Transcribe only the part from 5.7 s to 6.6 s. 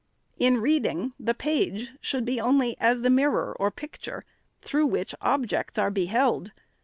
are beheld.